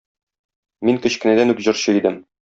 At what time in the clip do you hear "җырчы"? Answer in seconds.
1.67-1.95